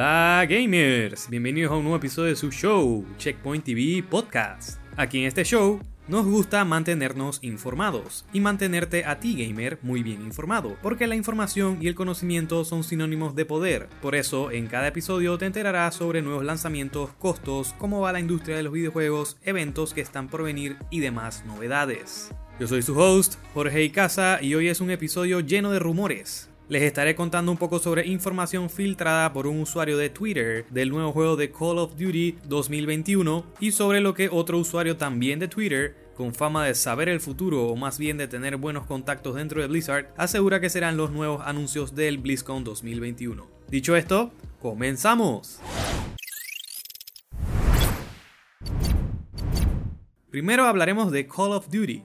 [0.00, 4.78] Hola gamers, bienvenidos a un nuevo episodio de su show, Checkpoint TV Podcast.
[4.96, 10.22] Aquí en este show nos gusta mantenernos informados y mantenerte a ti gamer muy bien
[10.22, 13.88] informado, porque la información y el conocimiento son sinónimos de poder.
[14.00, 18.56] Por eso en cada episodio te enterarás sobre nuevos lanzamientos, costos, cómo va la industria
[18.56, 22.30] de los videojuegos, eventos que están por venir y demás novedades.
[22.60, 26.48] Yo soy su host, Jorge Icaza, y hoy es un episodio lleno de rumores.
[26.68, 31.12] Les estaré contando un poco sobre información filtrada por un usuario de Twitter del nuevo
[31.12, 35.96] juego de Call of Duty 2021 y sobre lo que otro usuario también de Twitter,
[36.14, 39.66] con fama de saber el futuro o más bien de tener buenos contactos dentro de
[39.66, 43.46] Blizzard, asegura que serán los nuevos anuncios del BlizzCon 2021.
[43.70, 45.60] Dicho esto, comenzamos.
[50.30, 52.02] Primero hablaremos de Call of Duty,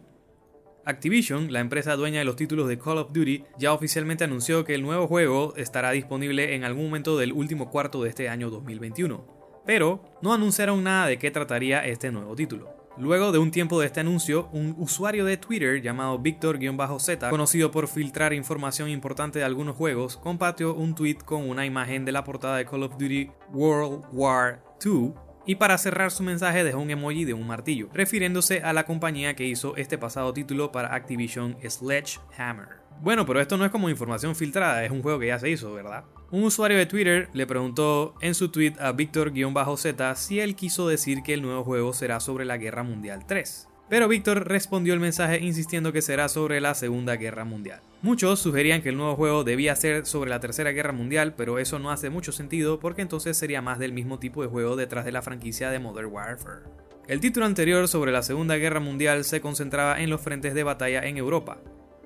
[0.86, 4.76] Activision, la empresa dueña de los títulos de Call of Duty, ya oficialmente anunció que
[4.76, 9.26] el nuevo juego estará disponible en algún momento del último cuarto de este año 2021,
[9.66, 12.84] pero no anunciaron nada de qué trataría este nuevo título.
[12.98, 17.88] Luego de un tiempo de este anuncio, un usuario de Twitter llamado Victor-Z, conocido por
[17.88, 22.58] filtrar información importante de algunos juegos, compartió un tweet con una imagen de la portada
[22.58, 25.14] de Call of Duty World War II
[25.46, 29.36] y para cerrar su mensaje dejó un emoji de un martillo, refiriéndose a la compañía
[29.36, 32.84] que hizo este pasado título para Activision Sledgehammer.
[33.02, 35.74] Bueno, pero esto no es como información filtrada, es un juego que ya se hizo,
[35.74, 36.06] ¿verdad?
[36.32, 41.22] Un usuario de Twitter le preguntó en su tweet a Víctor-Z si él quiso decir
[41.22, 43.68] que el nuevo juego será sobre la Guerra Mundial 3.
[43.90, 47.82] Pero Víctor respondió el mensaje insistiendo que será sobre la Segunda Guerra Mundial.
[48.02, 51.80] Muchos sugerían que el nuevo juego debía ser sobre la Tercera Guerra Mundial, pero eso
[51.80, 55.12] no hace mucho sentido porque entonces sería más del mismo tipo de juego detrás de
[55.12, 56.64] la franquicia de Modern Warfare.
[57.08, 61.02] El título anterior sobre la Segunda Guerra Mundial se concentraba en los frentes de batalla
[61.06, 61.60] en Europa,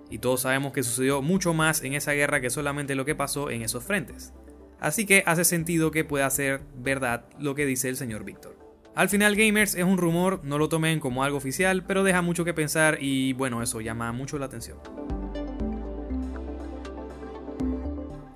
[0.10, 3.50] y todos sabemos que sucedió mucho más en esa guerra que solamente lo que pasó
[3.50, 4.34] en esos frentes.
[4.80, 8.57] Así que hace sentido que pueda ser verdad lo que dice el señor Víctor.
[8.98, 12.44] Al final Gamers es un rumor, no lo tomen como algo oficial, pero deja mucho
[12.44, 14.80] que pensar y bueno, eso llama mucho la atención.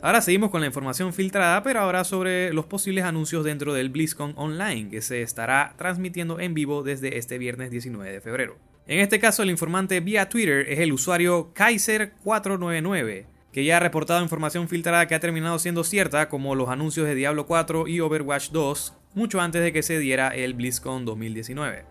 [0.04, 4.34] Ahora seguimos con la información filtrada, pero ahora sobre los posibles anuncios dentro del BlizzCon
[4.36, 8.60] Online, que se estará transmitiendo en vivo desde este viernes 19 de febrero.
[8.86, 14.22] En este caso, el informante vía Twitter es el usuario Kaiser499, que ya ha reportado
[14.22, 18.52] información filtrada que ha terminado siendo cierta, como los anuncios de Diablo 4 y Overwatch
[18.52, 21.86] 2, mucho antes de que se diera el BlizzCon 2019.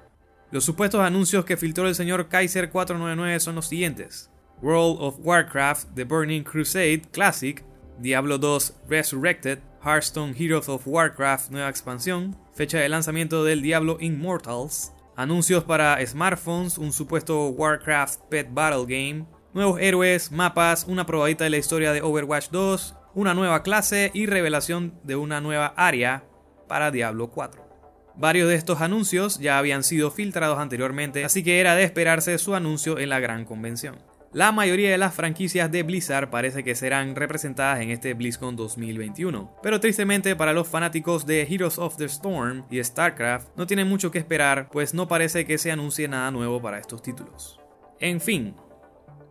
[0.51, 4.31] Los supuestos anuncios que filtró el señor Kaiser 499 son los siguientes:
[4.63, 7.65] World of Warcraft The Burning Crusade Classic,
[7.99, 14.93] Diablo 2 Resurrected, Hearthstone Heroes of Warcraft Nueva Expansión, fecha de lanzamiento del Diablo Immortals,
[15.17, 21.51] anuncios para smartphones, un supuesto Warcraft Pet Battle Game, nuevos héroes, mapas, una probadita de
[21.51, 26.25] la historia de Overwatch 2, una nueva clase y revelación de una nueva área
[26.71, 28.15] para Diablo 4.
[28.15, 32.55] Varios de estos anuncios ya habían sido filtrados anteriormente, así que era de esperarse su
[32.55, 33.99] anuncio en la gran convención.
[34.33, 39.57] La mayoría de las franquicias de Blizzard parece que serán representadas en este BlizzCon 2021,
[39.65, 44.13] pero tristemente para los fanáticos de Heroes of the Storm y StarCraft no tienen mucho
[44.13, 47.59] que esperar, pues no parece que se anuncie nada nuevo para estos títulos.
[47.99, 48.55] En fin,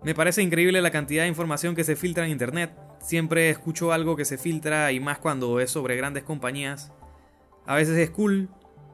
[0.03, 2.71] me parece increíble la cantidad de información que se filtra en internet.
[2.99, 6.91] Siempre escucho algo que se filtra y más cuando es sobre grandes compañías.
[7.69, 8.49] A veces es cool,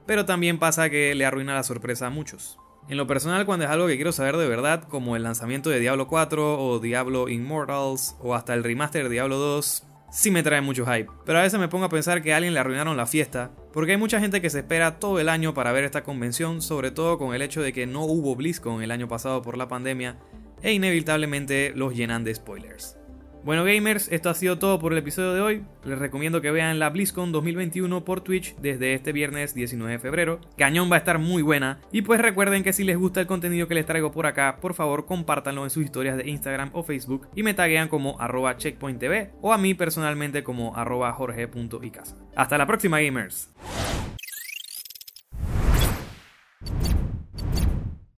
[0.05, 2.59] pero también pasa que le arruina la sorpresa a muchos.
[2.89, 5.79] En lo personal, cuando es algo que quiero saber de verdad, como el lanzamiento de
[5.79, 10.59] Diablo 4 o Diablo Immortals o hasta el remaster de Diablo 2, sí me trae
[10.59, 11.09] mucho hype.
[11.25, 13.93] Pero a veces me pongo a pensar que a alguien le arruinaron la fiesta, porque
[13.93, 17.17] hay mucha gente que se espera todo el año para ver esta convención, sobre todo
[17.17, 20.17] con el hecho de que no hubo BlizzCon el año pasado por la pandemia,
[20.61, 22.97] e inevitablemente los llenan de spoilers.
[23.45, 25.63] Bueno gamers, esto ha sido todo por el episodio de hoy.
[25.83, 30.41] Les recomiendo que vean la BlizzCon 2021 por Twitch desde este viernes 19 de febrero.
[30.57, 31.77] Cañón va a estar muy buena.
[31.91, 34.73] Y pues recuerden que si les gusta el contenido que les traigo por acá, por
[34.73, 39.33] favor compártanlo en sus historias de Instagram o Facebook y me taguean como arroba checkpointtv
[39.41, 42.17] o a mí personalmente como arroba jorge.icasa.
[42.35, 43.51] Hasta la próxima gamers.